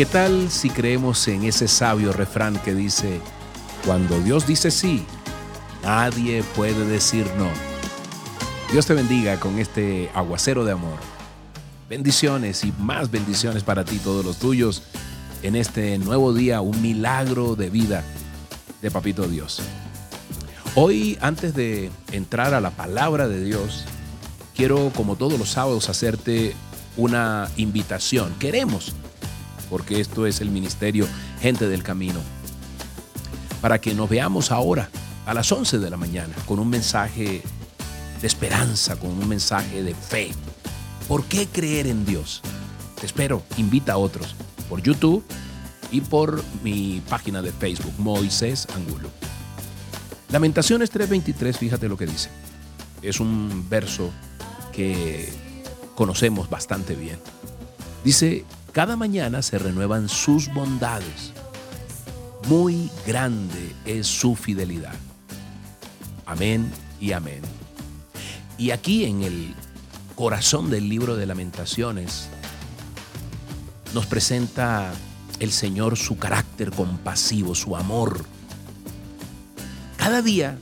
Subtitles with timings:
[0.00, 3.20] ¿Qué tal si creemos en ese sabio refrán que dice,
[3.84, 5.04] cuando Dios dice sí,
[5.82, 7.50] nadie puede decir no?
[8.72, 10.98] Dios te bendiga con este aguacero de amor.
[11.86, 14.84] Bendiciones y más bendiciones para ti, todos los tuyos,
[15.42, 18.02] en este nuevo día, un milagro de vida
[18.80, 19.60] de Papito Dios.
[20.76, 23.84] Hoy, antes de entrar a la palabra de Dios,
[24.56, 26.54] quiero, como todos los sábados, hacerte
[26.96, 28.34] una invitación.
[28.38, 28.94] Queremos
[29.70, 31.06] porque esto es el ministerio
[31.40, 32.20] Gente del Camino.
[33.62, 34.90] Para que nos veamos ahora
[35.24, 37.42] a las 11 de la mañana con un mensaje
[38.20, 40.32] de esperanza, con un mensaje de fe.
[41.08, 42.42] ¿Por qué creer en Dios?
[43.00, 44.34] Te espero, invita a otros
[44.68, 45.24] por YouTube
[45.90, 49.08] y por mi página de Facebook, Moisés Angulo.
[50.30, 52.28] Lamentaciones 3:23, fíjate lo que dice.
[53.02, 54.10] Es un verso
[54.72, 55.32] que
[55.94, 57.18] conocemos bastante bien.
[58.04, 61.32] Dice, cada mañana se renuevan sus bondades.
[62.48, 64.94] Muy grande es su fidelidad.
[66.26, 67.42] Amén y amén.
[68.56, 69.54] Y aquí en el
[70.14, 72.28] corazón del libro de lamentaciones
[73.94, 74.92] nos presenta
[75.40, 78.24] el Señor su carácter compasivo, su amor.
[79.96, 80.58] Cada día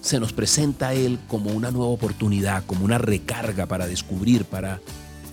[0.00, 4.80] se nos presenta a Él como una nueva oportunidad, como una recarga para descubrir, para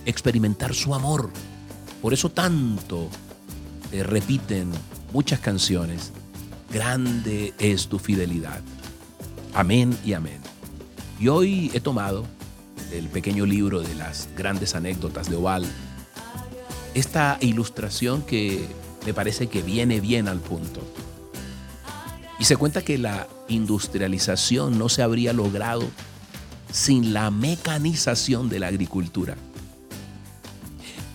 [0.06, 1.30] experimentar su amor.
[2.00, 3.08] Por eso tanto
[3.90, 4.70] te repiten
[5.12, 6.12] muchas canciones,
[6.72, 8.60] grande es tu fidelidad.
[9.54, 10.40] Amén y amén.
[11.18, 12.26] Y hoy he tomado
[12.90, 15.66] del pequeño libro de las grandes anécdotas de Oval
[16.94, 18.66] esta ilustración que
[19.06, 20.80] me parece que viene bien al punto.
[22.38, 25.88] Y se cuenta que la industrialización no se habría logrado
[26.72, 29.36] sin la mecanización de la agricultura.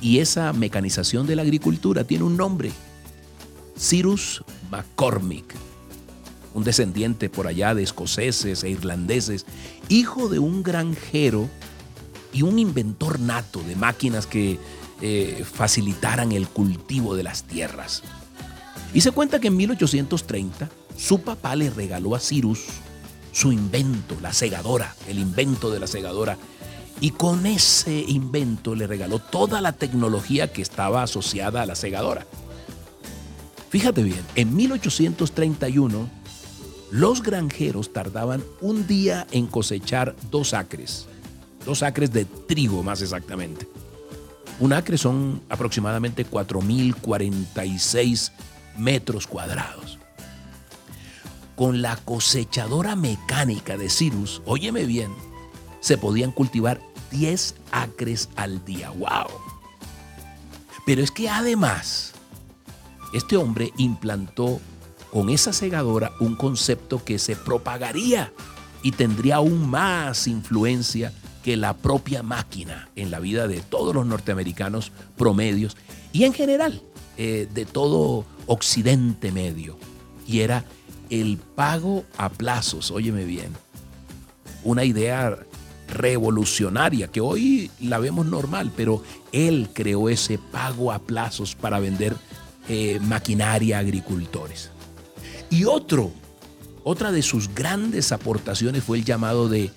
[0.06, 2.72] Y esa mecanización de la agricultura tiene un nombre,
[3.76, 5.56] Cyrus McCormick,
[6.54, 9.48] un descendiente por allá de escoceses e irlandeses,
[9.90, 11.50] hijo de un granjero
[12.32, 14.60] y un inventor nato de máquinas que
[15.02, 18.04] eh, facilitaran el cultivo de las tierras.
[18.94, 22.66] Y se cuenta que en 1830 su papá le regaló a Cyrus
[23.32, 26.38] su invento, la segadora, el invento de la segadora,
[27.02, 32.26] y con ese invento le regaló toda la tecnología que estaba asociada a la segadora.
[33.70, 36.10] Fíjate bien, en 1831
[36.92, 41.08] los granjeros tardaban un día en cosechar dos acres,
[41.66, 43.68] dos acres de trigo más exactamente.
[44.60, 48.32] Un acre son aproximadamente 4.046
[48.78, 50.00] metros cuadrados.
[51.58, 55.12] Con la cosechadora mecánica de Cirrus, óyeme bien,
[55.86, 56.82] se podían cultivar
[57.12, 58.90] 10 acres al día.
[58.90, 59.28] ¡Wow!
[60.84, 62.14] Pero es que además,
[63.14, 64.60] este hombre implantó
[65.12, 68.34] con esa segadora un concepto que se propagaría
[68.82, 71.14] y tendría aún más influencia
[71.44, 75.78] que la propia máquina en la vida de todos los norteamericanos promedios
[76.12, 76.82] y en general
[77.16, 79.78] eh, de todo Occidente Medio.
[80.26, 80.66] Y era
[81.12, 83.54] el pago a plazos, óyeme bien.
[84.64, 85.38] Una idea
[85.88, 92.16] revolucionaria que hoy la vemos normal, pero él creó ese pago a plazos para vender
[92.68, 94.72] eh, maquinaria a agricultores.
[95.50, 96.12] Y otro,
[96.84, 99.72] otra de sus grandes aportaciones fue el llamado de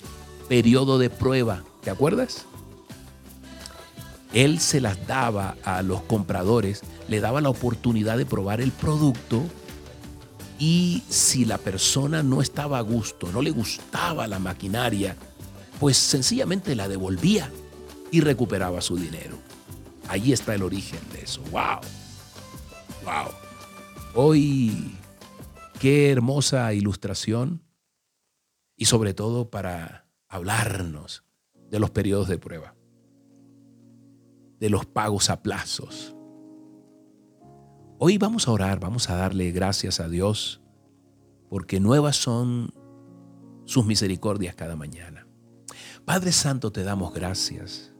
[0.48, 2.46] periodo de prueba, ¿te acuerdas?
[4.32, 9.42] Él se las daba a los compradores, le daba la oportunidad de probar el producto
[10.58, 15.16] y si la persona no estaba a gusto, no le gustaba la maquinaria,
[15.78, 17.50] pues sencillamente la devolvía
[18.10, 19.36] y recuperaba su dinero.
[20.08, 21.42] Ahí está el origen de eso.
[21.50, 21.80] ¡Wow!
[23.04, 23.32] ¡Wow!
[24.14, 24.96] Hoy,
[25.78, 27.62] qué hermosa ilustración
[28.76, 31.24] y sobre todo para hablarnos
[31.70, 32.74] de los periodos de prueba,
[34.58, 36.14] de los pagos a plazos.
[37.98, 40.62] Hoy vamos a orar, vamos a darle gracias a Dios
[41.48, 42.72] porque nuevas son
[43.64, 45.27] sus misericordias cada mañana.
[46.08, 47.92] Padre Santo, te damos gracias.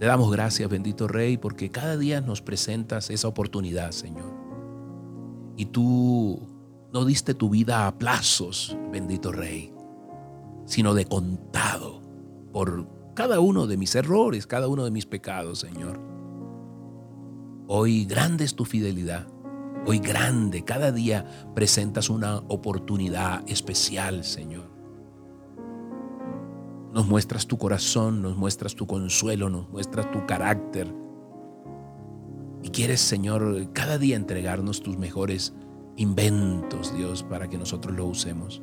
[0.00, 4.34] Te damos gracias, bendito Rey, porque cada día nos presentas esa oportunidad, Señor.
[5.56, 6.48] Y tú
[6.92, 9.72] no diste tu vida a plazos, bendito Rey,
[10.66, 12.02] sino de contado
[12.52, 16.00] por cada uno de mis errores, cada uno de mis pecados, Señor.
[17.68, 19.28] Hoy grande es tu fidelidad.
[19.86, 24.79] Hoy grande, cada día presentas una oportunidad especial, Señor.
[26.92, 30.92] Nos muestras tu corazón, nos muestras tu consuelo, nos muestras tu carácter.
[32.62, 35.54] Y quieres, Señor, cada día entregarnos tus mejores
[35.96, 38.62] inventos, Dios, para que nosotros lo usemos.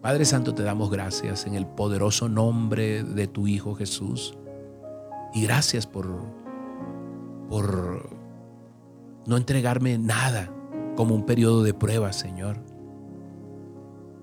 [0.00, 4.36] Padre Santo, te damos gracias en el poderoso nombre de tu Hijo Jesús.
[5.34, 6.08] Y gracias por,
[7.48, 8.10] por
[9.26, 10.52] no entregarme nada
[10.96, 12.58] como un periodo de prueba, Señor,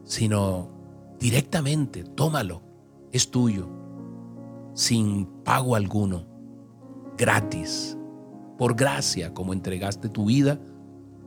[0.03, 0.78] sino
[1.19, 2.61] directamente, tómalo,
[3.11, 3.67] es tuyo,
[4.73, 6.25] sin pago alguno,
[7.17, 7.97] gratis,
[8.57, 10.59] por gracia, como entregaste tu vida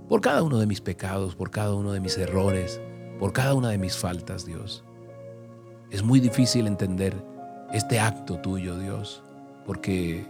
[0.09, 2.81] por cada uno de mis pecados, por cada uno de mis errores,
[3.19, 4.85] por cada una de mis faltas, Dios.
[5.91, 7.15] Es muy difícil entender
[7.73, 9.23] este acto tuyo, Dios,
[9.65, 10.27] porque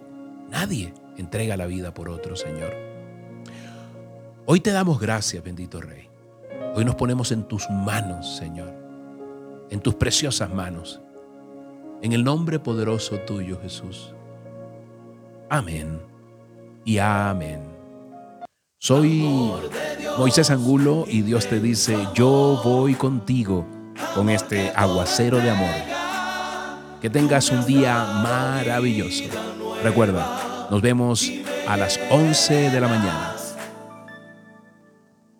[0.50, 2.72] nadie entrega la vida por otro, Señor.
[4.46, 6.08] Hoy te damos gracias, bendito Rey.
[6.74, 8.74] Hoy nos ponemos en tus manos, Señor,
[9.72, 11.00] en tus preciosas manos,
[12.02, 14.14] en el nombre poderoso tuyo, Jesús.
[15.48, 15.98] Amén
[16.84, 17.62] y amén.
[18.78, 19.50] Soy
[20.18, 23.66] Moisés Angulo y Dios te dice, yo voy contigo
[24.14, 25.74] con este aguacero de amor.
[27.00, 29.24] Que tengas un día maravilloso.
[29.82, 31.32] Recuerda, nos vemos
[31.66, 33.41] a las 11 de la mañana